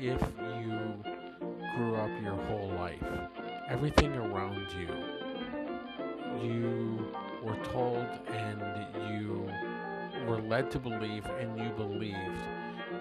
[0.00, 0.22] if
[0.62, 0.94] you
[1.76, 3.04] grew up your whole life,
[3.68, 4.88] everything around you,
[6.42, 8.62] you were told and
[9.12, 9.46] you
[10.26, 12.16] were led to believe and you believed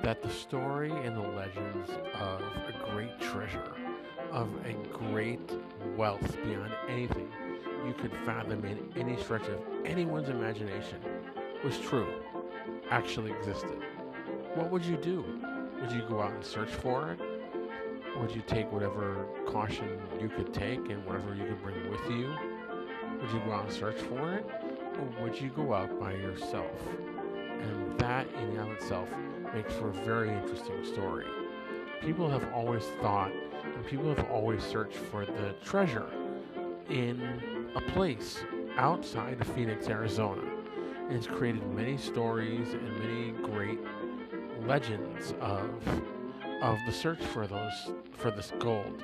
[0.01, 3.75] that the story and the legends of a great treasure,
[4.31, 5.39] of a great
[5.95, 7.31] wealth beyond anything
[7.87, 10.99] you could fathom in any stretch of anyone's imagination
[11.63, 12.13] was true,
[12.89, 13.81] actually existed.
[14.55, 15.23] What would you do?
[15.81, 17.19] Would you go out and search for it?
[18.19, 22.35] Would you take whatever caution you could take and whatever you could bring with you?
[23.21, 24.45] Would you go out and search for it?
[24.99, 26.71] Or would you go out by yourself?
[27.61, 29.07] And that in and of itself
[29.53, 31.25] makes for a very interesting story.
[32.01, 33.31] People have always thought
[33.63, 36.07] and people have always searched for the treasure
[36.89, 38.39] in a place
[38.77, 40.43] outside of Phoenix, Arizona.
[41.07, 43.79] And it's created many stories and many great
[44.69, 45.67] legends of
[46.61, 49.03] of the search for those for this gold.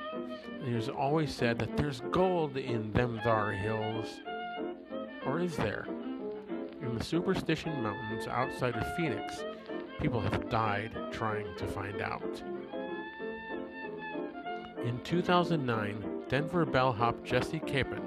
[0.60, 4.20] And it was always said that there's gold in them thar hills.
[5.26, 5.88] Or is there?
[6.80, 9.44] In the Superstition Mountains outside of Phoenix,
[10.00, 12.42] people have died trying to find out.
[14.84, 18.04] In 2009, Denver bellhop Jesse Capen,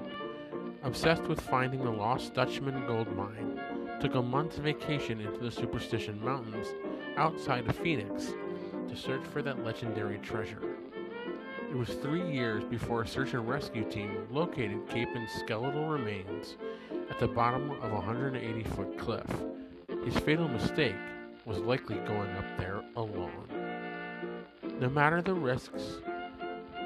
[0.83, 3.59] obsessed with finding the lost Dutchman gold mine,
[3.99, 6.69] took a month's vacation into the Superstition Mountains
[7.19, 8.33] outside of Phoenix
[8.87, 10.61] to search for that legendary treasure.
[11.69, 16.55] It was three years before a search and rescue team located Capen's skeletal remains
[17.09, 19.27] at the bottom of a 180 foot cliff.
[20.05, 20.95] His fatal mistake
[21.45, 23.47] was likely going up there alone.
[24.79, 25.97] No matter the risks,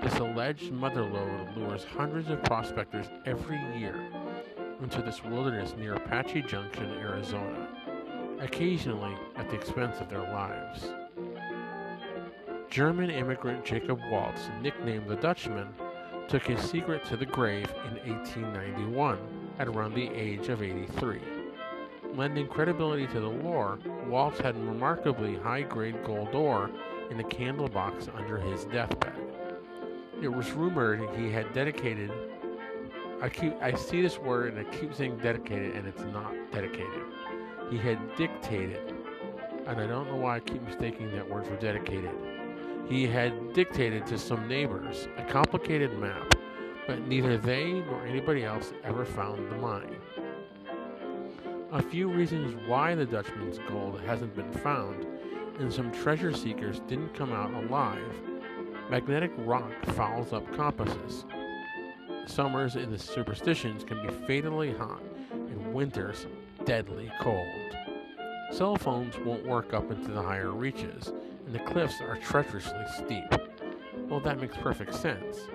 [0.01, 4.03] this alleged mother lode lures hundreds of prospectors every year
[4.81, 7.62] into this wilderness near Apache Junction, Arizona,
[8.43, 10.89] occasionally at the expense of their lives.
[12.69, 15.69] German immigrant Jacob Waltz, nicknamed the Dutchman,
[16.27, 19.17] took his secret to the grave in 1891
[19.59, 21.21] at around the age of 83.
[22.15, 26.69] Lending credibility to the lore, Waltz had remarkably high grade gold ore
[27.09, 29.13] in a candle box under his deathbed.
[30.21, 32.11] It was rumored he had dedicated.
[33.21, 37.03] I keep I see this word and I keep saying dedicated and it's not dedicated.
[37.69, 38.93] He had dictated,
[39.65, 42.11] and I don't know why I keep mistaking that word for dedicated.
[42.87, 46.35] He had dictated to some neighbors a complicated map,
[46.85, 49.95] but neither they nor anybody else ever found the mine.
[51.71, 55.07] A few reasons why the Dutchman's gold hasn't been found,
[55.59, 58.21] and some treasure seekers didn't come out alive.
[58.89, 61.25] Magnetic rock fouls up compasses.
[62.25, 65.01] Summers in the superstitions can be fatally hot,
[65.31, 66.27] and winters
[66.65, 67.75] deadly cold.
[68.51, 71.11] Cell phones won't work up into the higher reaches,
[71.45, 73.25] and the cliffs are treacherously steep.
[74.07, 75.47] Well, that makes perfect sense.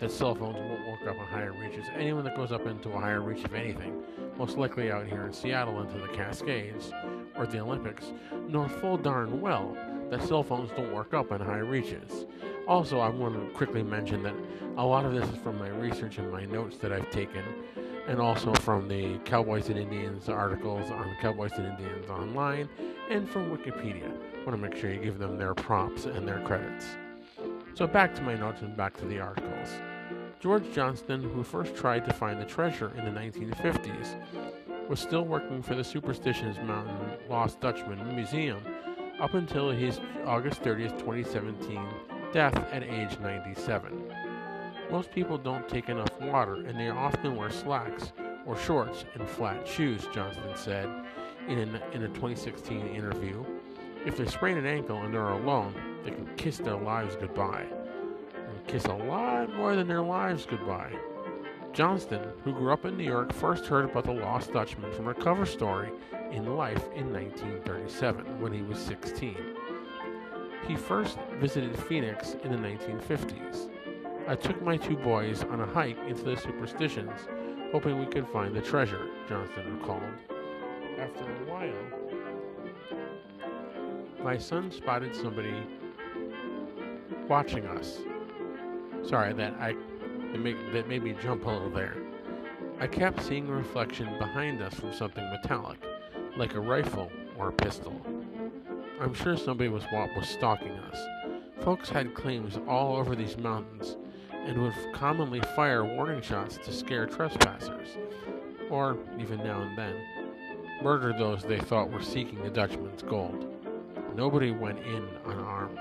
[0.00, 1.86] That cell phones won't work up on higher reaches.
[1.94, 4.02] Anyone that goes up into a higher reach of anything,
[4.36, 6.92] most likely out here in Seattle into the Cascades
[7.36, 8.12] or the Olympics,
[8.48, 9.76] know full darn well
[10.10, 12.26] that cell phones don't work up on high reaches.
[12.68, 14.34] Also, I want to quickly mention that
[14.76, 17.42] a lot of this is from my research and my notes that I've taken,
[18.06, 22.68] and also from the Cowboys and Indians articles on Cowboys and Indians online,
[23.10, 24.10] and from Wikipedia.
[24.46, 26.86] Want to make sure you give them their props and their credits.
[27.74, 29.68] So, back to my notes and back to the articles.
[30.40, 35.62] George Johnston, who first tried to find the treasure in the 1950s, was still working
[35.62, 38.60] for the Superstitions Mountain Lost Dutchman Museum
[39.20, 41.80] up until his August 30th, 2017
[42.32, 44.21] death at age 97.
[44.92, 48.12] Most people don't take enough water and they often wear slacks
[48.44, 50.86] or shorts and flat shoes, Johnston said
[51.48, 53.42] in a, in a 2016 interview.
[54.04, 57.64] If they sprain an ankle and they're alone, they can kiss their lives goodbye
[58.34, 60.92] And kiss a lot more than their lives goodbye.
[61.72, 65.14] Johnston, who grew up in New York, first heard about the Lost Dutchman from a
[65.14, 65.88] cover story
[66.32, 69.38] in Life in 1937 when he was 16.
[70.68, 73.70] He first visited Phoenix in the 1950s.
[74.28, 77.28] I took my two boys on a hike into the superstitions,
[77.72, 80.02] hoping we could find the treasure, Jonathan recalled.
[80.98, 81.72] After a while,
[84.22, 85.66] my son spotted somebody
[87.28, 87.98] watching us
[89.04, 89.70] Sorry, that I
[90.32, 91.96] it make, that made me jump a little there.
[92.80, 95.78] I kept seeing a reflection behind us from something metallic,
[96.36, 98.00] like a rifle or a pistol.
[99.00, 100.98] I'm sure somebody was was stalking us.
[101.64, 103.96] Folks had claims all over these mountains
[104.46, 107.88] and would commonly fire warning shots to scare trespassers,
[108.70, 109.94] or, even now and then,
[110.82, 113.48] murder those they thought were seeking the Dutchman's gold.
[114.16, 115.78] Nobody went in unarmed.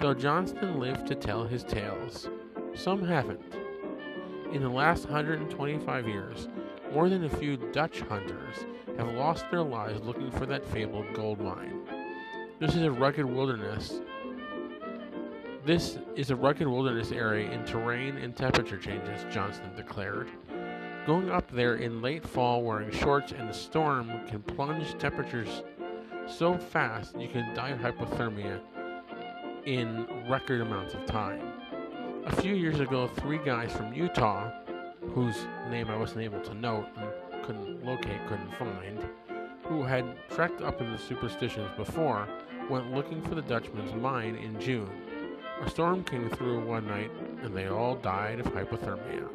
[0.00, 2.28] though Johnston lived to tell his tales.
[2.74, 3.40] Some haven't.
[4.52, 6.48] In the last 125 years,
[6.92, 8.64] more than a few Dutch hunters
[8.96, 11.82] have lost their lives looking for that fabled gold mine.
[12.60, 14.00] This is a rugged wilderness.
[15.64, 20.28] This is a rugged wilderness area in terrain and temperature changes, Johnston declared.
[21.06, 25.62] Going up there in late fall wearing shorts in a storm can plunge temperatures
[26.26, 28.60] so fast you can die of hypothermia
[29.66, 31.42] in record amounts of time.
[32.26, 34.50] A few years ago, three guys from Utah,
[35.14, 35.36] whose
[35.70, 39.08] name I wasn't able to note and couldn't locate, couldn't find,
[39.64, 42.28] who had trekked up in the superstitions before,
[42.70, 44.90] went looking for the Dutchman's mine in June.
[45.60, 47.10] A storm came through one night
[47.42, 49.28] and they all died of hypothermia.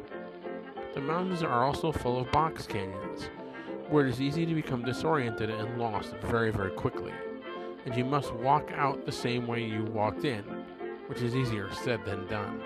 [0.94, 3.28] The mountains are also full of box canyons,
[3.90, 7.12] where it is easy to become disoriented and lost very, very quickly.
[7.84, 10.44] And you must walk out the same way you walked in,
[11.08, 12.62] which is easier said than done.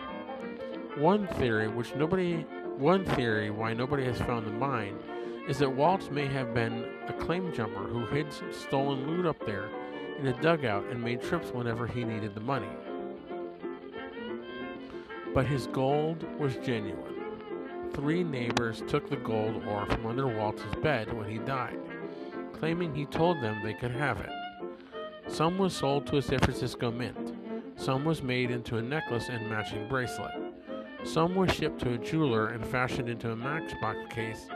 [0.97, 2.43] One theory, which nobody,
[2.77, 4.99] one theory why nobody has found the mine,
[5.49, 9.69] is that Waltz may have been a claim jumper who hid stolen loot up there
[10.19, 12.69] in a dugout and made trips whenever he needed the money.
[15.35, 17.15] But his gold was genuine.
[17.93, 21.79] Three neighbors took the gold ore from under Waltz's bed when he died,
[22.53, 24.31] claiming he told them they could have it.
[25.29, 27.35] Some was sold to a San Francisco mint,
[27.79, 30.35] some was made into a necklace and matching bracelet.
[31.05, 34.49] Some was shipped to a jeweler and fashioned into a matchbox case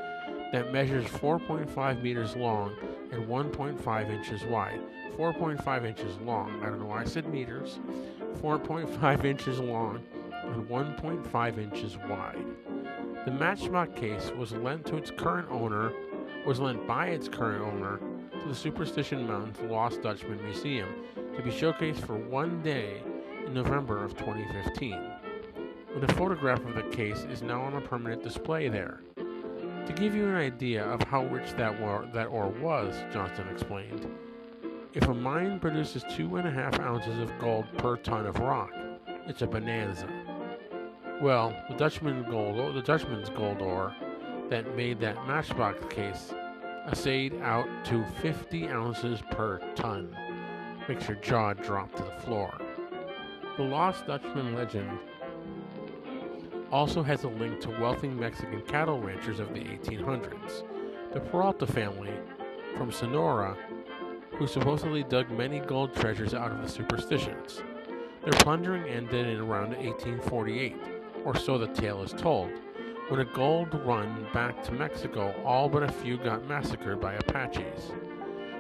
[0.53, 2.75] that measures 4.5 meters long
[3.13, 4.81] and 1.5 inches wide.
[5.17, 6.61] 4.5 inches long.
[6.63, 7.79] I don't know why I said meters.
[8.43, 10.03] 4.5 inches long
[10.53, 12.45] and 1.5 inches wide.
[13.25, 15.93] The matchbox case was lent to its current owner,
[16.47, 18.01] was lent by its current owner
[18.41, 20.89] to the Superstition Mountain Lost Dutchman Museum
[21.37, 23.03] to be showcased for one day
[23.47, 24.99] in November of 2015.
[25.95, 29.01] And a photograph of the case is now on a permanent display there.
[29.87, 34.07] To give you an idea of how rich that ore, that ore was, Johnston explained,
[34.95, 38.73] if a mine produces two and a half ounces of gold per ton of rock,
[39.27, 40.09] it's a bonanza.
[41.23, 43.95] Well, the Dutchman gold, the Dutchman's gold ore
[44.51, 46.35] that made that matchbox case
[46.87, 50.17] assayed out to 50 ounces per ton.
[50.89, 52.53] Makes your jaw drop to the floor.
[53.57, 54.99] The Lost Dutchman legend
[56.73, 60.65] also has a link to wealthy Mexican cattle ranchers of the 1800s.
[61.13, 62.15] The Peralta family
[62.77, 63.57] from Sonora,
[64.33, 67.63] who supposedly dug many gold treasures out of the superstitions.
[68.25, 70.92] Their plundering ended in around 1848
[71.25, 72.51] or so the tale is told.
[73.09, 77.93] When a gold run back to Mexico, all but a few got massacred by Apaches.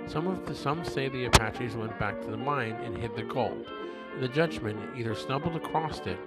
[0.06, 3.22] Some of the, some say the Apaches went back to the mine and hid the
[3.22, 3.66] gold,
[4.20, 6.18] the Dutchman either stumbled across it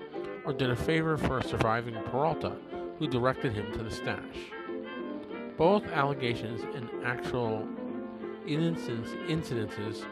[0.43, 2.55] or did a favor for a surviving Peralta
[2.97, 4.51] who directed him to the stash.
[5.57, 7.67] Both allegations and actual
[8.47, 10.05] incidences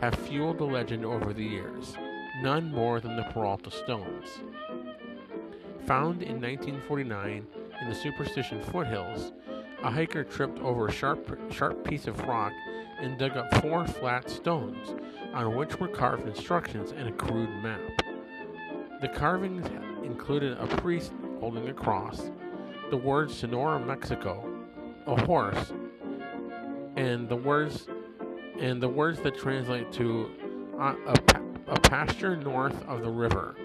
[0.00, 1.94] have fueled the legend over the years,
[2.42, 4.40] none more than the Peralta stones.
[5.86, 7.46] Found in 1949
[7.80, 9.32] in the Superstition foothills,
[9.82, 12.52] a hiker tripped over a sharp, sharp piece of rock
[13.00, 14.94] and dug up four flat stones,
[15.34, 17.80] on which were carved instructions and a crude map.
[19.00, 19.66] The carvings
[20.04, 22.30] included a priest holding a cross,
[22.90, 24.48] the words Sonora, Mexico,
[25.06, 25.72] a horse,
[26.96, 27.88] and the words
[28.60, 30.30] and the words that translate to
[30.78, 31.16] a, a,
[31.68, 33.56] a pasture north of the river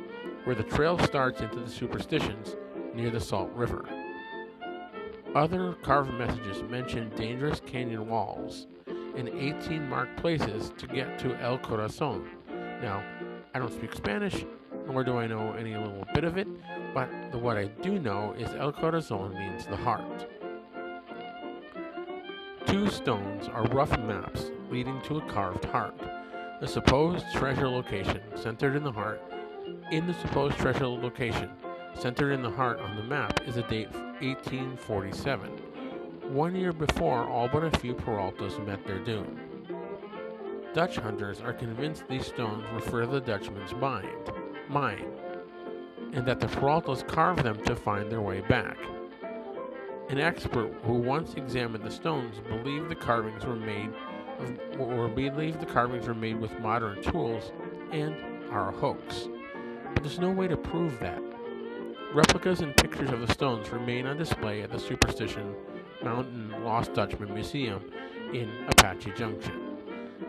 [0.48, 2.56] where the trail starts into the superstitions
[2.94, 3.86] near the Salt River.
[5.36, 8.68] Other carved messages mention dangerous canyon walls
[9.18, 12.30] and 18 marked places to get to El Corazon.
[12.82, 13.04] Now,
[13.54, 14.46] I don't speak Spanish,
[14.88, 16.48] nor do I know any little bit of it,
[16.94, 20.30] but the, what I do know is El Corazon means the heart.
[22.66, 26.00] Two stones are rough maps leading to a carved heart.
[26.62, 29.22] The supposed treasure location, centered in the heart,
[29.91, 31.50] in the supposed treasure location,
[31.94, 33.91] centered in the heart on the map, is a date
[34.22, 35.50] 1847,
[36.34, 39.39] one year before all but a few Peraltas met their doom.
[40.74, 44.32] Dutch hunters are convinced these stones refer to the Dutchman's mind,
[44.67, 45.08] mine,
[46.12, 48.77] and that the Peraltas carved them to find their way back.
[50.10, 53.94] An expert who once examined the stones believed the carvings were made
[54.39, 57.51] of, or believed the carvings were made with modern tools
[57.91, 58.15] and
[58.51, 59.29] are a hoax
[59.98, 61.20] but there's no way to prove that.
[62.13, 65.56] Replicas and pictures of the stones remain on display at the Superstition
[66.04, 67.84] Mountain Lost Dutchman Museum
[68.32, 69.60] in Apache Junction.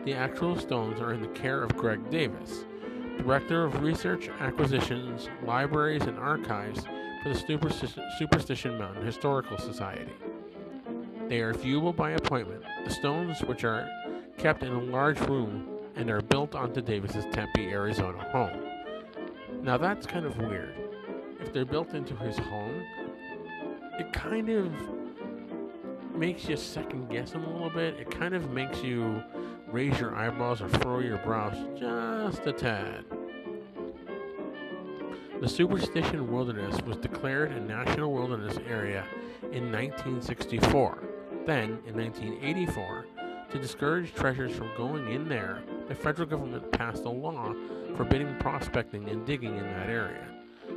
[0.07, 2.65] The actual stones are in the care of Greg Davis,
[3.19, 6.87] Director of Research, Acquisitions, Libraries, and Archives
[7.23, 10.15] for the Superstition, Superstition Mountain Historical Society.
[11.29, 12.63] They are viewable by appointment.
[12.87, 13.87] The stones, which are
[14.39, 18.68] kept in a large room and are built onto Davis's Tempe, Arizona home.
[19.63, 20.75] Now that's kind of weird.
[21.41, 22.83] If they're built into his home,
[23.99, 24.73] it kind of
[26.15, 27.95] makes you second guess him a little bit.
[27.95, 29.23] It kind of makes you
[29.69, 33.05] raise your eyebrows or furrow your brows just a tad.
[35.41, 39.05] The Superstition Wilderness was declared a national wilderness area
[39.53, 40.99] in 1964.
[41.47, 43.07] Then, in 1984,
[43.53, 47.55] to discourage treasures from going in there, the federal government passed a law
[47.97, 50.27] forbidding prospecting and digging in that area.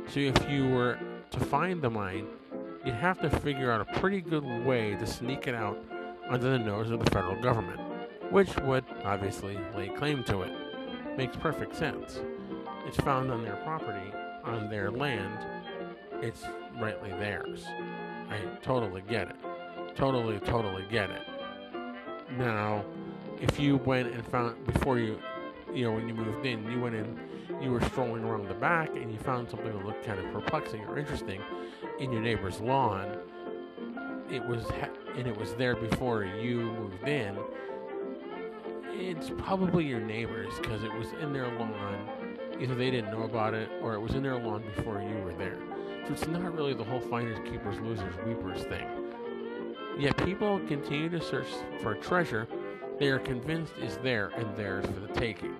[0.08, 0.98] So if you were
[1.30, 2.26] to find the mine,
[2.84, 5.78] you'd have to figure out a pretty good way to sneak it out
[6.28, 7.80] under the nose of the federal government,
[8.30, 10.52] which would obviously lay claim to it.
[11.16, 12.20] Makes perfect sense.
[12.86, 14.12] It's found on their property,
[14.44, 15.38] on their land,
[16.22, 16.44] it's
[16.80, 17.64] rightly theirs.
[18.30, 19.36] I totally get it.
[19.94, 21.22] Totally, totally get it.
[22.38, 22.84] Now,
[23.42, 25.18] if you went and found before you,
[25.74, 27.18] you know, when you moved in, you went in,
[27.60, 30.84] you were strolling around the back and you found something that looked kind of perplexing
[30.84, 31.40] or interesting
[31.98, 33.18] in your neighbor's lawn.
[34.30, 37.36] It was, ha- and it was there before you moved in.
[38.94, 42.08] It's probably your neighbor's because it was in their lawn.
[42.60, 45.34] Either they didn't know about it or it was in their lawn before you were
[45.34, 45.58] there.
[46.06, 48.86] So it's not really the whole finders, keepers, losers, weepers thing.
[49.98, 51.48] Yet people continue to search
[51.80, 52.46] for treasure
[52.98, 55.56] they are convinced is there and theirs for the taking.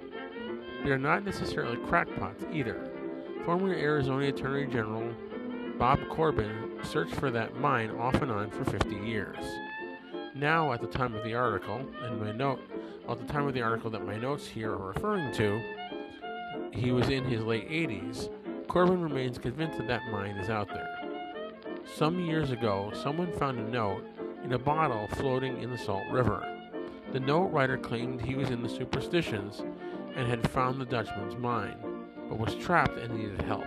[0.84, 2.90] They are not necessarily crackpots either.
[3.44, 5.12] Former Arizona Attorney General
[5.78, 9.44] Bob Corbin searched for that mine off and on for 50 years.
[10.34, 12.60] Now, at the time of the article, and my note,
[13.08, 15.60] at the time of the article that my notes here are referring to,
[16.72, 18.30] he was in his late 80s.
[18.68, 20.88] Corbin remains convinced that that mine is out there.
[21.96, 24.04] Some years ago, someone found a note
[24.44, 26.62] in a bottle floating in the Salt River.
[27.12, 29.62] The note writer claimed he was in the superstitions
[30.16, 31.76] and had found the Dutchman's mine,
[32.28, 33.66] but was trapped and needed help.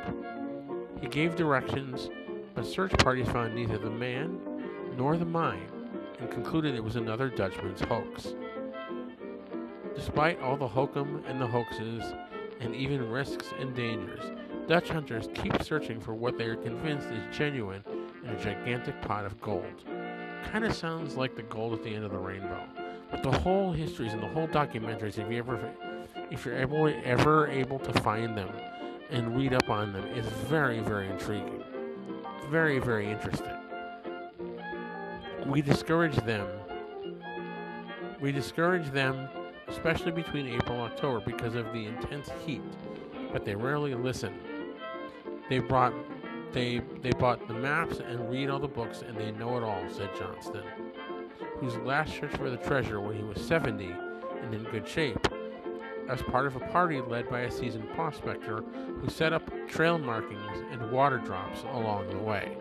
[1.00, 2.10] He gave directions,
[2.56, 4.40] but search parties found neither the man
[4.98, 5.70] nor the mine
[6.20, 8.34] and concluded it was another Dutchman's hoax.
[9.94, 12.04] Despite all the hokum and the hoaxes,
[12.62, 14.32] and even risks and dangers,
[14.68, 17.84] Dutch hunters keep searching for what they are convinced is genuine
[18.24, 19.84] in a gigantic pot of gold.
[20.52, 22.66] Kind of sounds like the gold at the end of the rainbow.
[23.12, 25.72] But the whole histories and the whole documentaries, if you ever,
[26.32, 28.50] if you're able, ever able to find them
[29.10, 31.64] and read up on them, is very, very intriguing.
[32.50, 33.54] Very, very interesting.
[35.46, 36.48] We discourage them.
[38.20, 39.30] We discourage them,
[39.68, 42.62] especially between April and October, because of the intense heat.
[43.32, 44.34] But they rarely listen.
[45.50, 45.94] They brought
[46.56, 49.84] they they bought the maps and read all the books and they know it all,
[49.92, 50.64] said Johnston,
[51.60, 53.96] whose last search for the treasure when he was 70
[54.42, 55.28] and in good shape,
[56.10, 58.64] as part of a party led by a seasoned prospector
[59.02, 62.56] who set up trail markings and water drops along the way.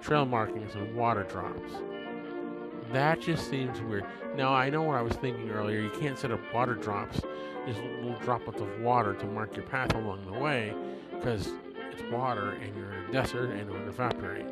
[0.00, 1.72] Trail markings and water drops.
[2.92, 4.04] That just seems weird.
[4.34, 5.80] Now, I know what I was thinking earlier.
[5.80, 7.20] You can't set up water drops,
[7.66, 10.74] just little droplets of water to mark your path along the way,
[11.12, 11.50] because
[11.92, 14.46] it's water and you're in a desert and it would evaporate.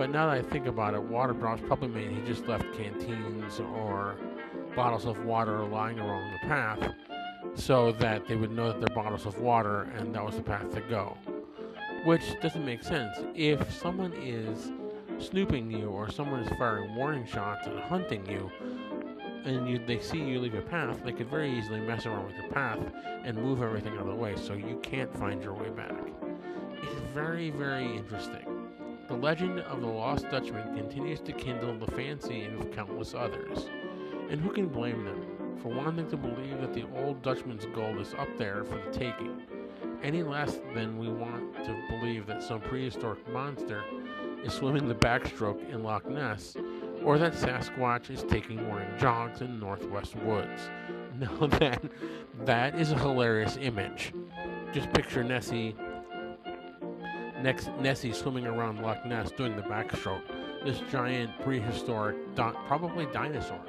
[0.00, 3.60] But now that I think about it, water drops probably mean he just left canteens
[3.60, 4.16] or
[4.74, 6.94] bottles of water lying along the path
[7.54, 10.72] so that they would know that they're bottles of water and that was the path
[10.72, 11.18] to go.
[12.06, 13.14] Which doesn't make sense.
[13.34, 14.72] If someone is
[15.18, 18.50] snooping you or someone is firing warning shots and hunting you,
[19.44, 22.36] and you, they see you leave your path, they could very easily mess around with
[22.36, 25.68] your path and move everything out of the way so you can't find your way
[25.68, 25.92] back.
[26.82, 28.59] It's very, very interesting.
[29.10, 33.68] The legend of the Lost Dutchman continues to kindle the fancy of countless others.
[34.30, 38.14] And who can blame them for wanting to believe that the old Dutchman's gold is
[38.14, 39.42] up there for the taking?
[40.04, 43.82] Any less than we want to believe that some prehistoric monster
[44.44, 46.56] is swimming the backstroke in Loch Ness,
[47.04, 50.70] or that Sasquatch is taking morning jogs in northwest woods.
[51.18, 51.82] Now that
[52.46, 54.14] that is a hilarious image.
[54.72, 55.74] Just picture Nessie
[57.42, 60.22] next Nessie swimming around Loch Ness doing the backstroke.
[60.64, 63.60] This giant prehistoric, probably dinosaur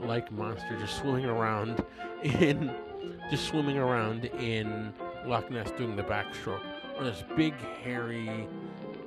[0.00, 1.84] like monster just swimming around
[2.22, 2.72] in
[3.30, 4.92] just swimming around in
[5.26, 6.62] Loch Ness doing the backstroke.
[6.96, 8.48] Or this big hairy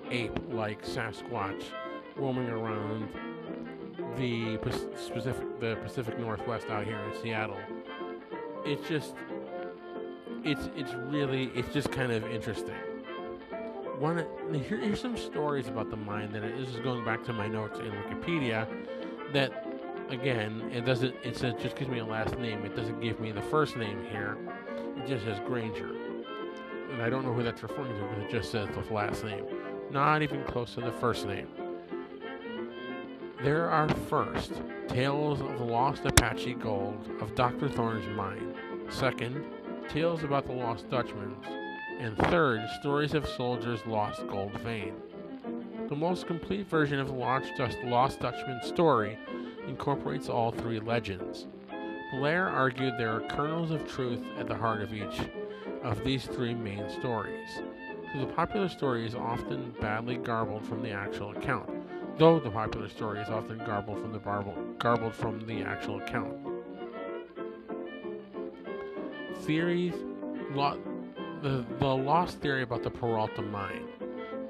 [0.09, 1.63] ape like Sasquatch
[2.15, 3.09] roaming around
[4.17, 7.59] the Pacific the Pacific Northwest out here in Seattle.
[8.65, 9.13] It's just
[10.43, 12.75] it's it's really it's just kind of interesting.
[14.01, 14.17] One
[14.51, 17.77] here, here's some stories about the mine that this is going back to my notes
[17.77, 18.67] in Wikipedia.
[19.31, 19.63] That
[20.09, 21.13] again, it doesn't.
[21.23, 22.65] It says just gives me a last name.
[22.65, 24.39] It doesn't give me the first name here.
[24.97, 25.91] It just says Granger,
[26.91, 29.45] and I don't know who that's referring to because it just says the last name.
[29.91, 31.49] Not even close to the first name.
[33.43, 37.69] There are first Tales of the Lost Apache Gold of Dr.
[37.69, 38.55] Thorne's Mine.
[38.89, 39.45] Second,
[39.89, 41.35] Tales about the Lost Dutchman.
[41.99, 44.93] And third, Stories of Soldiers' Lost Gold Vein.
[45.89, 49.17] The most complete version of the Lost Dutchman story
[49.67, 51.47] incorporates all three legends.
[52.13, 55.21] Blair argued there are kernels of truth at the heart of each
[55.83, 57.49] of these three main stories.
[58.13, 61.69] So the popular story is often badly garbled from the actual account,
[62.17, 64.19] though the popular story is often garbled from the
[64.77, 66.35] garbled from the actual account.
[69.43, 69.93] Theories,
[71.41, 73.87] the, the lost theory about the Peralta mine,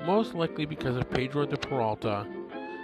[0.05, 2.27] most likely because of Pedro de Peralta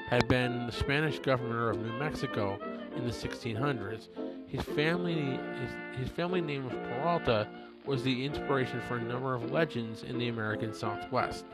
[0.08, 2.58] had been the Spanish governor of New Mexico
[2.96, 4.08] in the 1600s.
[4.48, 7.48] His family, his, his family name of Peralta
[7.86, 11.46] was the inspiration for a number of legends in the American Southwest.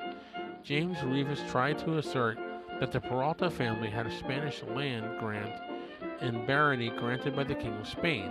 [0.63, 2.37] James Reavis tried to assert
[2.79, 5.53] that the Peralta family had a Spanish land grant
[6.21, 8.29] and barony granted by the King of Spain,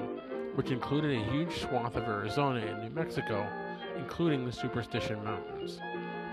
[0.54, 3.46] which included a huge swath of Arizona and New Mexico,
[4.02, 5.78] including the Superstition Mountains.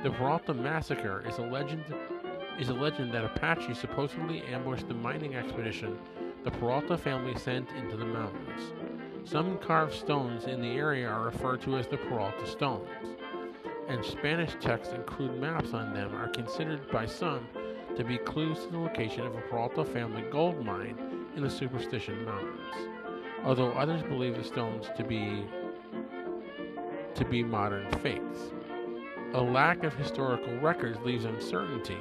[0.02, 1.84] The Peralta Massacre is a legend
[2.60, 5.98] is a legend that Apache supposedly ambushed the mining expedition
[6.44, 8.74] the Peralta family sent into the mountains.
[9.24, 12.90] Some carved stones in the area are referred to as the Peralta stones,
[13.88, 17.48] and Spanish texts and crude maps on them are considered by some
[17.96, 20.98] to be clues to the location of a Peralta family gold mine
[21.36, 22.90] in the Superstition Mountains,
[23.44, 25.46] although others believe the stones to be
[27.20, 28.54] to be modern fakes.
[29.34, 31.98] A lack of historical records leaves uncertainty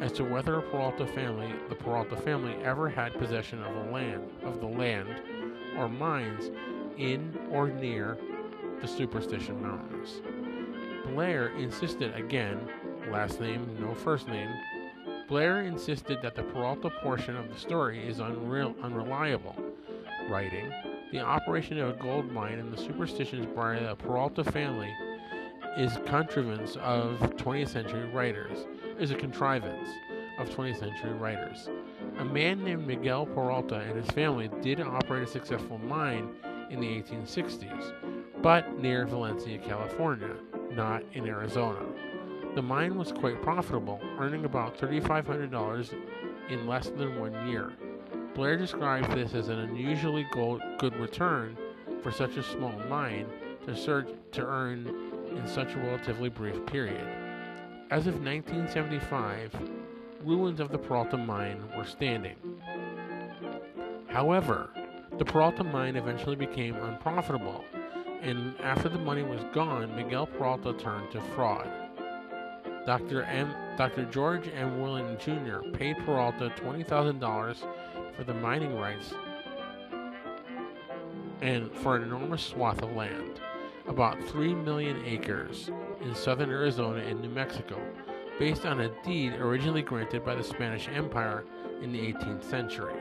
[0.00, 4.60] as to whether Peralta family, the Peralta family, ever had possession of the land, of
[4.60, 5.08] the land
[5.76, 6.52] or mines
[6.98, 8.16] in or near
[8.80, 10.22] the Superstition Mountains.
[11.04, 12.60] Blair insisted again,
[13.10, 14.50] last name, no first name,
[15.26, 19.56] Blair insisted that the Peralta portion of the story is unreal, unreliable,
[20.28, 20.72] writing,
[21.12, 24.94] The operation of a gold mine and the superstitions by the Peralta family
[25.76, 29.88] is contrivance of 20th century writers, is a contrivance
[30.38, 31.68] of 20th century writers.
[32.18, 36.28] A man named Miguel Peralta and his family did operate a successful mine
[36.70, 37.92] in the 1860s,
[38.40, 40.36] but near Valencia, California,
[40.70, 41.84] not in Arizona.
[42.54, 45.92] The mine was quite profitable, earning about $3,500
[46.50, 47.72] in less than one year.
[48.34, 51.56] Blair describes this as an unusually good return
[52.02, 53.26] for such a small mine
[53.66, 54.86] to, search, to earn
[55.36, 57.06] in such a relatively brief period.
[57.90, 59.52] As of 1975,
[60.24, 62.36] ruins of the Peralta mine were standing.
[64.08, 64.70] However,
[65.18, 67.64] the Peralta mine eventually became unprofitable,
[68.22, 71.68] and after the money was gone, Miguel Peralta turned to fraud.
[72.86, 73.22] Dr.
[73.24, 73.52] M.
[73.76, 74.04] Dr.
[74.06, 74.80] George M.
[74.80, 75.68] Willing Jr.
[75.76, 77.64] paid Peralta $20,000
[78.16, 79.12] for the mining rights
[81.42, 83.40] and for an enormous swath of land,
[83.86, 85.70] about 3 million acres
[86.02, 87.80] in southern Arizona and New Mexico,
[88.38, 91.44] based on a deed originally granted by the Spanish Empire
[91.82, 92.94] in the 18th century.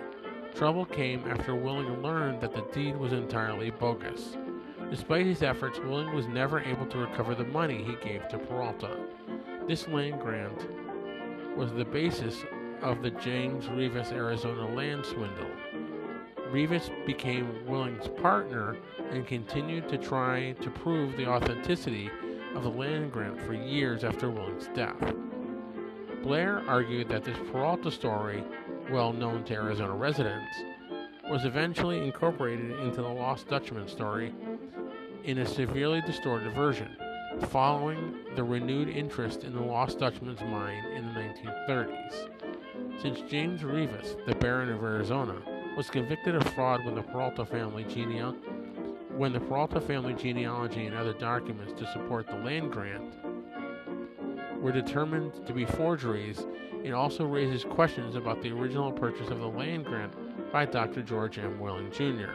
[0.56, 4.38] Trouble came after Willing learned that the deed was entirely bogus.
[4.89, 8.98] Despite his efforts, Willing was never able to recover the money he gave to Peralta.
[9.67, 10.67] This land grant
[11.56, 12.43] was the basis
[12.82, 15.48] of the James Reavis Arizona land swindle.
[16.52, 18.78] Reavis became Willing's partner
[19.12, 22.10] and continued to try to prove the authenticity
[22.56, 25.13] of the land grant for years after Willing's death.
[26.24, 28.44] Blair argued that this Peralta story,
[28.92, 30.56] well known to Arizona residents,
[31.30, 34.34] was eventually incorporated into the Lost Dutchman story
[35.24, 36.96] in a severely distorted version
[37.50, 42.38] following the renewed interest in the Lost Dutchman's mine in the 1930s.
[43.02, 45.36] Since James Reavis, the Baron of Arizona,
[45.78, 48.40] was convicted of fraud when the Peralta family genealogy
[49.20, 53.14] when the Peralta family genealogy and other documents to support the land grant
[54.62, 56.46] were determined to be forgeries,
[56.86, 60.14] it also raises questions about the original purchase of the land grant
[60.54, 61.02] by Dr.
[61.02, 61.60] George M.
[61.60, 62.32] Willing Jr.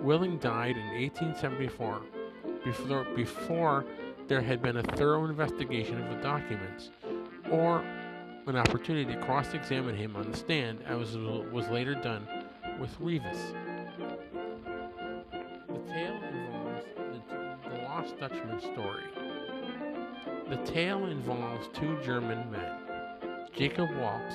[0.00, 2.02] Willing died in 1874
[2.64, 3.84] before, before
[4.26, 6.90] there had been a thorough investigation of the documents
[7.52, 7.84] or
[8.46, 12.26] an opportunity to cross examine him on the stand, as was later done
[12.80, 13.52] with Reavis.
[15.68, 19.04] The tale involves the, the Lost Dutchman story.
[20.48, 22.72] The tale involves two German men,
[23.54, 24.34] Jacob Waltz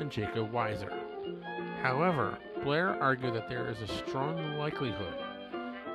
[0.00, 0.92] and Jacob Weiser.
[1.82, 5.14] However, Blair argued that there is a strong likelihood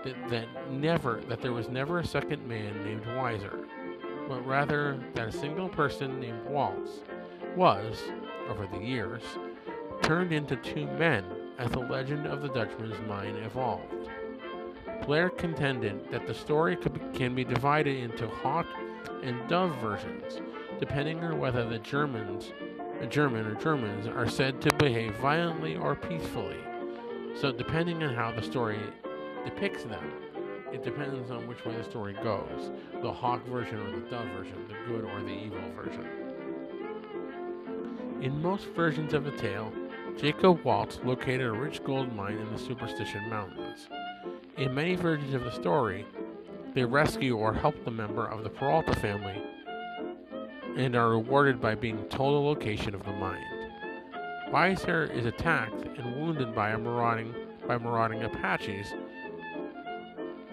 [0.04, 3.61] that, that never that there was never a second man named Weiser,
[4.32, 7.02] but rather that a single person named Waltz
[7.58, 8.02] was,
[8.48, 9.22] over the years,
[10.02, 11.26] turned into two men
[11.58, 14.10] as the legend of the Dutchman's mine evolved.
[15.06, 18.68] Blair contended that the story be, can be divided into hawk
[19.22, 20.40] and dove versions,
[20.80, 22.54] depending on whether the Germans,
[23.10, 26.60] German or Germans, are said to behave violently or peacefully.
[27.36, 28.80] So, depending on how the story
[29.44, 30.10] depicts them,
[30.72, 34.56] it depends on which way the story goes the hawk version or the dove version,
[34.68, 36.08] the good or the evil version.
[38.22, 39.74] In most versions of the tale,
[40.18, 43.88] Jacob Waltz located a rich gold mine in the Superstition Mountains.
[44.58, 46.06] In many versions of the story,
[46.76, 49.42] they rescue or help the member of the Peralta family
[50.78, 53.44] and are rewarded by being told the location of the mine.
[54.52, 57.34] Weiser is attacked and wounded by marauding
[57.68, 58.94] by marauding Apaches,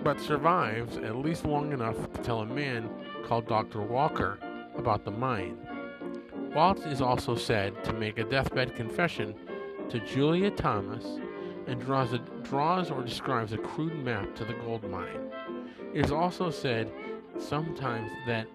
[0.08, 2.88] but survives at least long enough to tell a man
[3.26, 3.82] called Dr.
[3.82, 4.38] Walker
[4.74, 5.58] about the mine.
[6.54, 9.34] Waltz is also said to make a deathbed confession
[9.90, 11.04] to Julia Thomas
[11.66, 15.30] and draws, a, draws or describes a crude map to the gold mine.
[15.92, 16.90] It is also said
[17.38, 18.46] sometimes that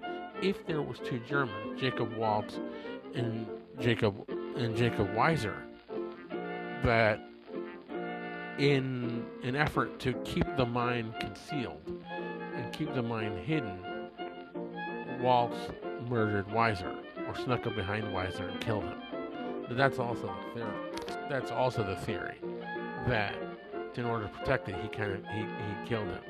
[0.41, 2.59] if there was two Germans, Jacob Waltz
[3.13, 3.45] and
[3.79, 5.57] Jacob and Jacob Weiser,
[6.83, 7.21] that
[8.59, 11.81] in an effort to keep the mind concealed
[12.55, 13.79] and keep the mind hidden,
[15.21, 15.57] Waltz
[16.09, 19.01] murdered Weiser or snuck up behind Weiser and killed him.
[19.67, 21.27] But that's also the theory.
[21.29, 22.37] That's also the theory
[23.07, 23.35] that
[23.95, 26.21] in order to protect it, he kind of he, he killed him.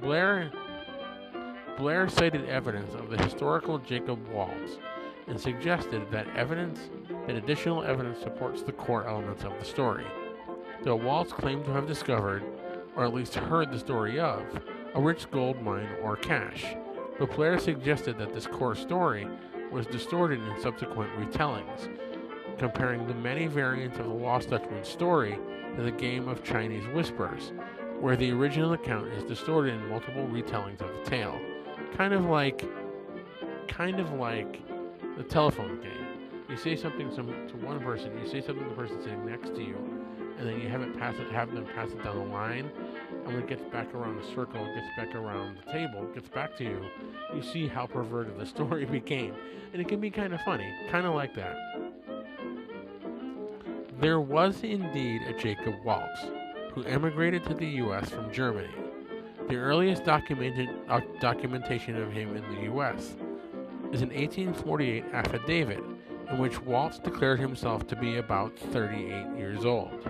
[0.00, 0.50] Blair
[1.78, 4.78] Blair cited evidence of the historical Jacob Waltz
[5.28, 6.90] and suggested that evidence
[7.26, 10.04] that additional evidence supports the core elements of the story.
[10.84, 12.42] Though Waltz claimed to have discovered,
[12.96, 14.42] or at least heard the story of,
[14.94, 16.76] a rich gold mine or cache,
[17.18, 19.28] but Blair suggested that this core story
[19.70, 21.88] was distorted in subsequent retellings,
[22.58, 25.38] comparing the many variants of the Lost Dutchman story
[25.76, 27.52] to the game of Chinese whispers,
[28.00, 31.40] where the original account is distorted in multiple retellings of the tale.
[31.96, 32.68] Kind of like
[33.68, 34.60] kind of like
[35.16, 36.01] the telephone game.
[36.52, 37.22] You say something to
[37.64, 39.74] one person, you say something to the person sitting next to you,
[40.38, 42.70] and then you have it pass it, have them pass it down the line,
[43.10, 46.14] and when it gets back around the circle, it gets back around the table, it
[46.14, 46.84] gets back to you,
[47.34, 49.34] you see how perverted the story became.
[49.72, 51.56] And it can be kind of funny, kind of like that.
[53.98, 56.20] There was indeed a Jacob Waltz,
[56.74, 58.10] who emigrated to the U.S.
[58.10, 58.68] from Germany.
[59.48, 63.16] The earliest documented uh, documentation of him in the U.S.
[63.90, 65.82] is an 1848 affidavit
[66.32, 70.08] in which Waltz declared himself to be about 38 years old.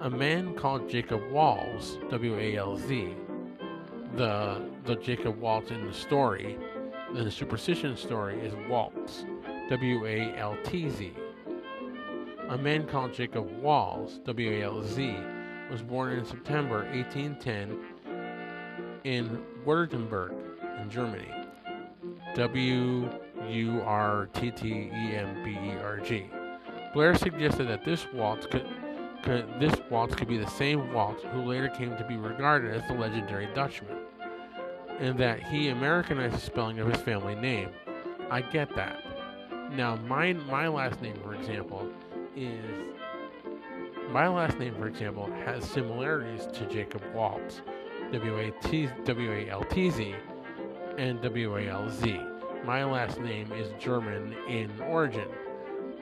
[0.00, 3.14] A man called Jacob Walz, W A L Z,
[4.14, 6.58] the the Jacob Waltz in the story,
[7.14, 9.24] in the superstition story is Waltz,
[9.70, 11.14] W A L T Z.
[12.50, 15.16] A man called Jacob Walz, W A L Z,
[15.70, 17.78] was born in September 1810
[19.04, 20.34] in Württemberg,
[20.82, 21.30] in Germany.
[22.34, 23.08] W
[23.50, 26.26] U R T T E M B E R G.
[26.92, 28.66] Blair suggested that this Waltz could,
[29.22, 32.86] could, this Waltz could be the same Waltz who later came to be regarded as
[32.88, 33.98] the legendary Dutchman
[34.98, 37.68] and that he Americanized the spelling of his family name.
[38.30, 39.02] I get that.
[39.72, 41.88] Now, my my last name, for example,
[42.36, 42.64] is
[44.10, 47.62] my last name, for example, has similarities to Jacob Waltz,
[48.12, 50.14] W A T W A L T Z,
[50.96, 52.20] and W A L Z.
[52.64, 55.28] My last name is German in origin,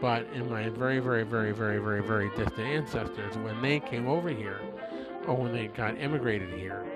[0.00, 4.28] but in my very, very, very, very, very, very distant ancestors, when they came over
[4.28, 4.60] here,
[5.26, 6.86] or when they got immigrated here,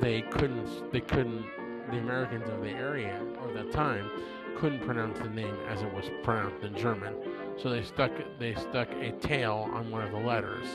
[0.00, 1.44] they couldn't they couldn't
[1.90, 4.08] the Americans of the area or that time
[4.56, 7.14] couldn't pronounce the name as it was pronounced in German.
[7.60, 10.66] So they stuck they stuck a tail on one of the letters,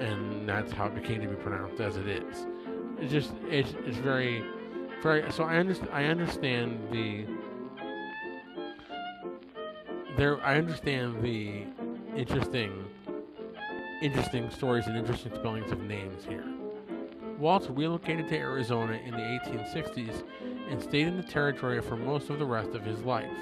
[0.00, 2.46] and that's how it became to be pronounced as it is.
[2.98, 4.42] It's just it's, it's very
[5.02, 7.26] very so I understand I understand the
[10.20, 11.64] there I understand the
[12.14, 12.84] interesting
[14.02, 16.44] interesting stories and interesting spellings of names here.
[17.38, 20.22] Waltz relocated to Arizona in the 1860s
[20.68, 23.32] and stayed in the territory for most of the rest of his life.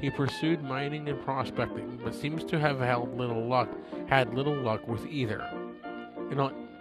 [0.00, 3.68] He pursued mining and prospecting, but seems to have had little luck,
[4.08, 5.48] had little luck with either.
[6.32, 6.40] In,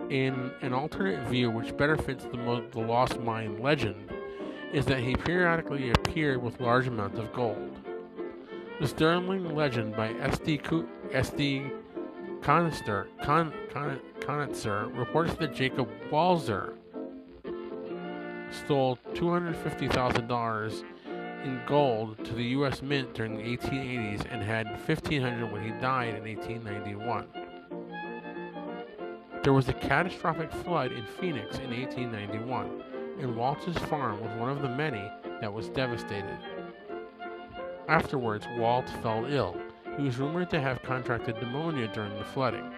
[0.10, 4.12] In an alternate view, which better fits the, mo- the lost mine legend,
[4.74, 7.89] is that he periodically appeared with large amounts of gold.
[8.80, 10.62] The Sterling legend by S.D.
[11.12, 11.66] S.D.
[12.42, 16.76] Conitzer, Con, Con, Conitzer reports that Jacob Walzer
[18.50, 20.84] stole $250,000
[21.44, 22.82] in gold to the U.S.
[22.82, 27.28] Mint during the 1880s and had 1,500 when he died in 1891.
[29.44, 32.84] There was a catastrophic flood in Phoenix in 1891,
[33.20, 35.12] and Waltz's farm was one of the many
[35.42, 36.40] that was devastated.
[37.90, 39.58] Afterwards, Walt fell ill.
[39.98, 42.72] He was rumored to have contracted pneumonia during the flooding.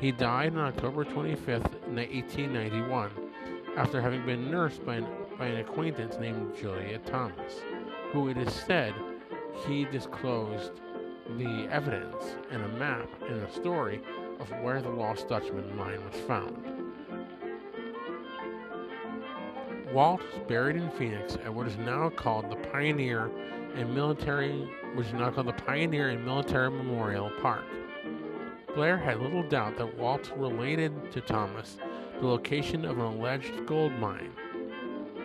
[0.00, 3.10] He died on October 25, 1891,
[3.78, 5.06] after having been nursed by an,
[5.38, 7.54] by an acquaintance named Julia Thomas,
[8.12, 8.92] who it is said
[9.66, 10.72] he disclosed
[11.38, 14.02] the evidence and a map and a story
[14.40, 16.66] of where the lost Dutchman mine was found.
[19.90, 23.30] Walt was buried in Phoenix at what is now called the Pioneer
[23.74, 27.64] and Military, which is now called the Pioneer and Military Memorial Park.
[28.74, 31.76] Blair had little doubt that Walt related to Thomas
[32.20, 34.32] the location of an alleged gold mine.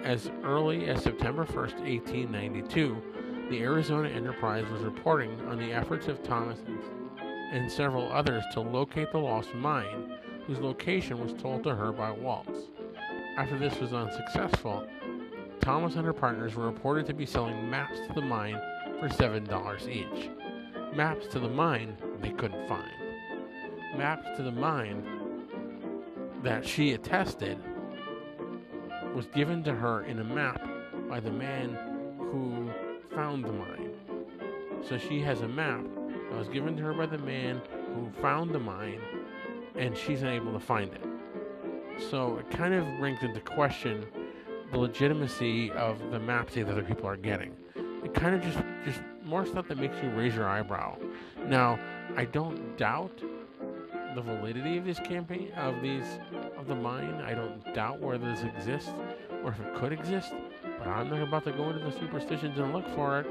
[0.03, 3.01] As early as September 1, 1892,
[3.49, 6.59] the Arizona Enterprise was reporting on the efforts of Thomas
[7.19, 12.11] and several others to locate the lost mine, whose location was told to her by
[12.11, 12.69] Waltz.
[13.37, 14.87] After this was unsuccessful,
[15.59, 18.59] Thomas and her partners were reported to be selling maps to the mine
[18.99, 20.29] for $7 each.
[20.95, 22.91] Maps to the mine they couldn't find.
[23.97, 25.03] Maps to the mine
[26.43, 27.57] that she attested
[29.15, 30.61] was given to her in a map
[31.09, 31.77] by the man
[32.17, 32.69] who
[33.15, 33.91] found the mine.
[34.87, 35.83] So she has a map
[36.29, 37.61] that was given to her by the man
[37.95, 39.01] who found the mine,
[39.75, 41.01] and she's unable to find it.
[42.09, 44.05] So it kind of brings into question
[44.75, 47.55] the legitimacy of the maps that other people are getting.
[48.03, 50.97] It kind of just just more stuff that makes you raise your eyebrow.
[51.47, 51.79] Now,
[52.17, 53.23] I don't doubt
[54.15, 56.19] the validity of this campaign of these
[56.57, 57.21] of the mine.
[57.25, 58.91] I don't doubt whether this exists
[59.43, 60.33] or if it could exist,
[60.77, 63.27] but I'm not about to go into the superstitions and look for it.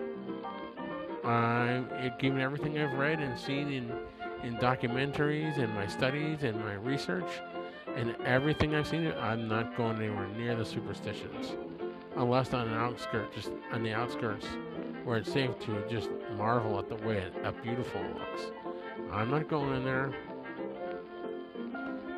[1.24, 3.92] I, it, given everything I've read and seen in
[4.42, 7.28] in documentaries and my studies and my research
[7.96, 11.54] and everything I've seen, I'm not going anywhere near the superstitions,
[12.16, 14.46] unless on an outskirt, just on the outskirts,
[15.04, 18.52] where it's safe to just marvel at the way it, how beautiful it looks.
[19.12, 20.12] I'm not going in there.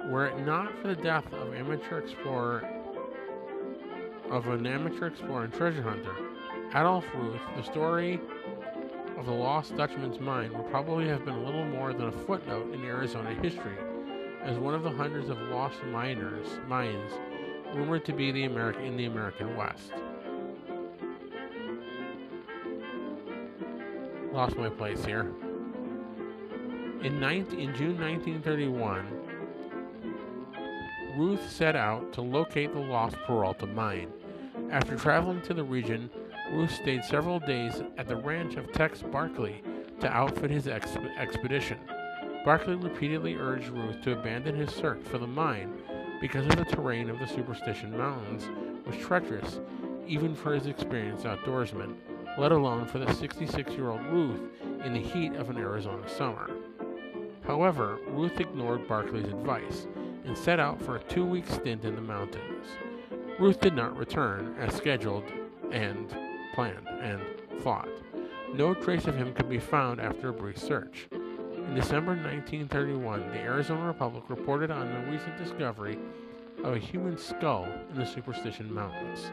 [0.08, 2.68] Were it not for the death of amateur explorer
[4.30, 6.14] of an amateur explorer and treasure hunter,
[6.70, 8.20] Adolph Ruth, the story
[9.16, 12.84] of the lost Dutchman's mine would probably have been little more than a footnote in
[12.84, 13.76] Arizona history,
[14.46, 17.10] as one of the hundreds of lost miners mines
[17.74, 19.90] rumored to be the American in the American West.
[24.32, 25.32] Lost my place here.
[27.02, 29.04] In, 19, in June 1931,
[31.16, 34.12] Ruth set out to locate the lost Peralta mine.
[34.70, 36.08] After traveling to the region,
[36.52, 39.62] Ruth stayed several days at the ranch of Tex Barkley
[40.00, 41.78] to outfit his expedition.
[42.46, 45.82] Barkley repeatedly urged Ruth to abandon his search for the mine
[46.20, 48.48] because of the terrain of the Superstition Mountains
[48.86, 49.58] was treacherous,
[50.06, 51.96] even for his experienced outdoorsman,
[52.38, 54.40] let alone for the 66 year old Ruth
[54.84, 56.48] in the heat of an Arizona summer.
[57.44, 59.88] However, Ruth ignored Barkley's advice
[60.24, 62.68] and set out for a two week stint in the mountains.
[63.40, 65.24] Ruth did not return as scheduled
[65.72, 66.16] and
[66.54, 67.20] planned and
[67.62, 67.88] thought.
[68.54, 71.08] No trace of him could be found after a brief search.
[71.68, 75.98] In December 1931, the Arizona Republic reported on the recent discovery
[76.62, 79.30] of a human skull in the Superstition Mountains.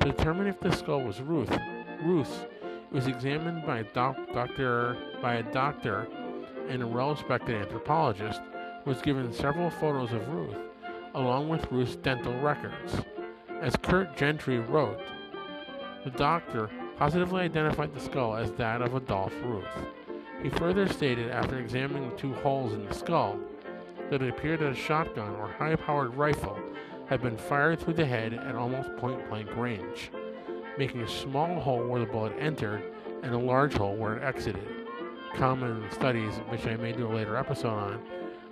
[0.00, 1.56] To determine if the skull was Ruth,
[2.02, 6.08] Ruth's, it was examined by a doc- doctor by a doctor
[6.68, 8.40] and a well-respected anthropologist
[8.84, 10.58] who was given several photos of Ruth,
[11.14, 12.96] along with Ruth's dental records.
[13.60, 15.00] As Curt Gentry wrote,
[16.02, 19.64] the doctor positively identified the skull as that of Adolph Ruth.
[20.42, 23.38] He further stated, after examining the two holes in the skull,
[24.10, 26.58] that it appeared that a shotgun or high powered rifle
[27.06, 30.10] had been fired through the head at almost point blank range,
[30.76, 32.82] making a small hole where the bullet entered
[33.22, 34.66] and a large hole where it exited.
[35.36, 38.02] Common studies, which I may do a later episode on,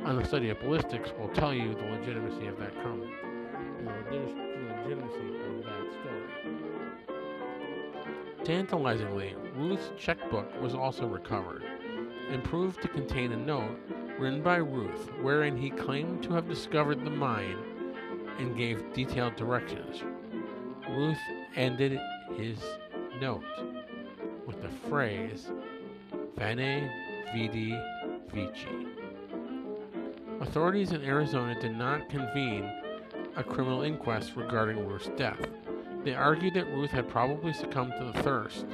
[0.04, 3.10] on the study of ballistics, will tell you the legitimacy of that comment.
[3.82, 3.86] the
[4.76, 6.54] legitimacy of that story.
[8.44, 11.64] Tantalizingly, Ruth's checkbook was also recovered
[12.30, 13.78] and proved to contain a note
[14.18, 17.58] written by Ruth, wherein he claimed to have discovered the mine
[18.38, 20.02] and gave detailed directions.
[20.88, 21.18] Ruth
[21.56, 22.00] ended
[22.36, 22.58] his
[23.20, 23.44] note
[24.46, 25.50] with the phrase
[26.36, 26.90] Veni
[27.34, 27.78] Vidi
[28.32, 28.86] Vici.
[30.40, 32.70] Authorities in Arizona did not convene
[33.36, 35.40] a criminal inquest regarding Ruth's death.
[36.04, 38.64] They argued that Ruth had probably succumbed to the thirst,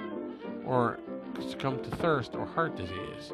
[0.65, 1.01] or
[1.49, 3.33] succumbed to thirst or heart disease.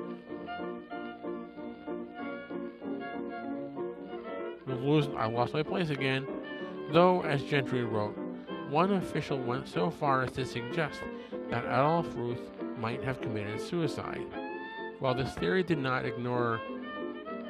[5.16, 6.26] I lost my place again.
[6.90, 8.18] Though, as Gentry wrote,
[8.68, 11.00] one official went so far as to suggest
[11.50, 12.40] that Adolph Ruth
[12.78, 14.26] might have committed suicide.
[14.98, 16.60] While this theory did not ignore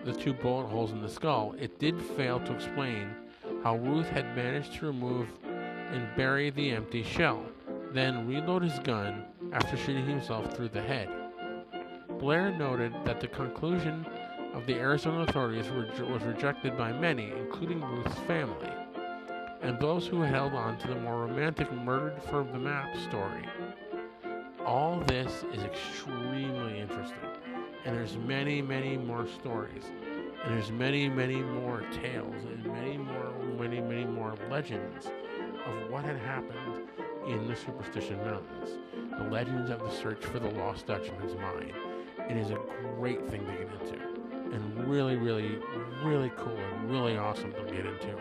[0.04, 3.14] the two bullet holes in the skull, it did fail to explain
[3.62, 7.46] how Ruth had managed to remove and bury the empty shell,
[7.92, 11.08] then reload his gun after shooting himself through the head.
[12.18, 14.06] Blair noted that the conclusion
[14.54, 18.70] of the Arizona authorities was rejected by many, including Ruth's family,
[19.62, 23.48] and those who held on to the more romantic murdered for the map story.
[24.64, 27.28] All this is extremely interesting,
[27.84, 29.84] and there's many, many more stories,
[30.44, 36.04] and there's many, many more tales, and many more, many, many more legends of what
[36.04, 36.88] had happened
[37.26, 38.78] in the Superstition Mountains,
[39.18, 41.74] the legends of the search for the lost Dutchman's mine.
[42.28, 42.58] It is a
[42.96, 43.98] great thing to get into,
[44.54, 45.58] and really, really,
[46.02, 48.16] really cool and really awesome to get into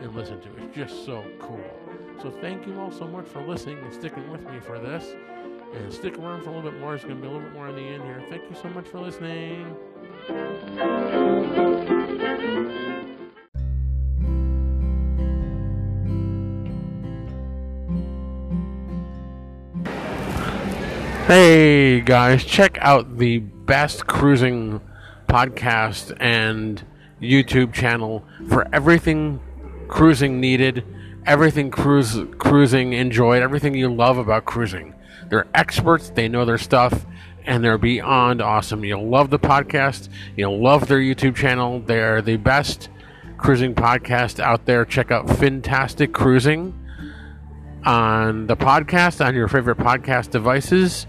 [0.00, 0.48] and listen to.
[0.62, 1.64] It's just so cool.
[2.20, 5.14] So thank you all so much for listening and sticking with me for this.
[5.74, 6.90] And stick around for a little bit more.
[6.90, 8.22] There's going to be a little bit more in the end here.
[8.30, 9.74] Thank you so much for listening.
[21.34, 24.80] Hey guys, check out the best cruising
[25.26, 26.80] podcast and
[27.20, 29.40] YouTube channel for everything
[29.88, 30.84] cruising needed,
[31.26, 34.94] everything cruise cruising enjoyed, everything you love about cruising.
[35.28, 37.04] They're experts, they know their stuff,
[37.44, 38.84] and they're beyond awesome.
[38.84, 41.80] You'll love the podcast, you'll love their YouTube channel.
[41.80, 42.90] They're the best
[43.38, 44.84] cruising podcast out there.
[44.84, 46.78] Check out Fantastic Cruising
[47.84, 51.06] on the podcast on your favorite podcast devices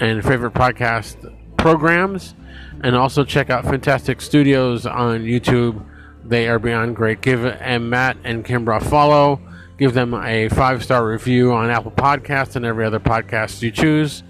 [0.00, 1.16] and favorite podcast
[1.56, 2.34] programs.
[2.82, 5.84] And also check out Fantastic Studios on YouTube.
[6.24, 7.20] They are beyond great.
[7.22, 9.40] Give and Matt and Kimbra follow.
[9.78, 14.22] Give them a five star review on Apple Podcasts and every other podcast you choose.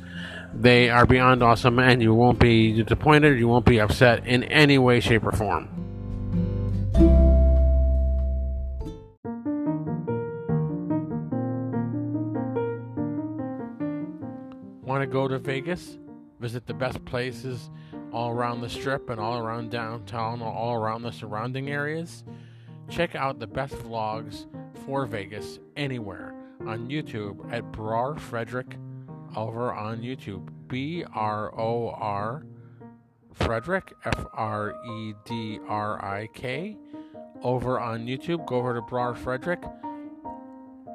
[0.54, 3.38] They are beyond awesome, and you won't be disappointed.
[3.38, 5.68] You won't be upset in any way, shape, or form.
[14.96, 15.98] Want to go to Vegas?
[16.40, 17.68] Visit the best places
[18.14, 22.24] all around the strip and all around downtown, all around the surrounding areas?
[22.88, 24.46] Check out the best vlogs
[24.86, 26.34] for Vegas anywhere
[26.66, 28.78] on YouTube at Bror Fredrik
[29.36, 30.48] over on YouTube.
[30.66, 32.46] B R O R
[33.34, 36.74] Fredrik, F R E D R I K,
[37.42, 38.46] over on YouTube.
[38.46, 39.62] Go over to Bror Fredrik.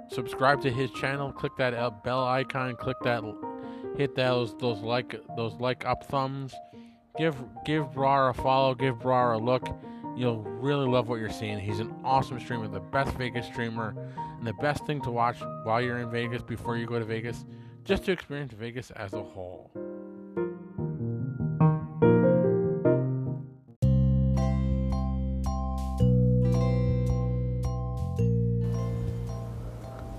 [0.09, 1.31] Subscribe to his channel.
[1.31, 2.75] Click that bell icon.
[2.77, 3.50] Click that.
[4.01, 6.55] Hit those those like those like up thumbs.
[7.19, 7.35] Give
[7.65, 8.73] give Bror a follow.
[8.73, 9.63] Give Bror a look.
[10.17, 11.59] You'll really love what you're seeing.
[11.59, 13.93] He's an awesome streamer, the best Vegas streamer,
[14.39, 17.45] and the best thing to watch while you're in Vegas before you go to Vegas,
[17.83, 19.69] just to experience Vegas as a whole.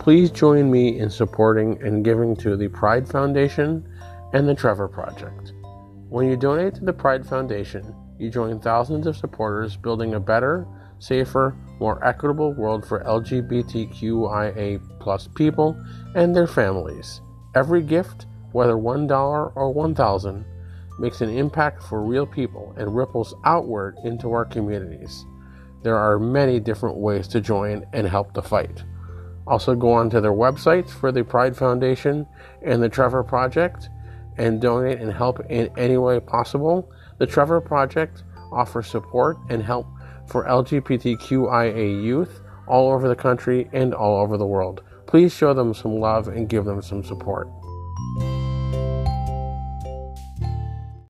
[0.02, 3.88] Please join me in supporting and giving to the Pride Foundation
[4.32, 5.52] and the Trevor Project.
[6.08, 10.66] When you donate to the Pride Foundation, you join thousands of supporters building a better,
[10.98, 14.80] safer, more equitable world for LGBTQIA
[15.36, 15.80] people
[16.16, 17.20] and their families.
[17.54, 20.44] Every gift, whether $1 or 1000
[20.98, 25.24] makes an impact for real people and ripples outward into our communities.
[25.84, 28.82] There are many different ways to join and help the fight.
[29.46, 32.26] Also, go on to their websites for the Pride Foundation
[32.62, 33.88] and the Trevor Project
[34.38, 36.90] and donate and help in any way possible.
[37.18, 38.22] The Trevor Project
[38.52, 39.86] offers support and help
[40.26, 44.82] for LGBTQIA youth all over the country and all over the world.
[45.06, 47.48] Please show them some love and give them some support.